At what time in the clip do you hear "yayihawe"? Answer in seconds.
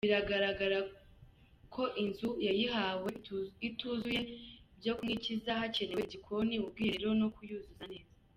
2.47-3.09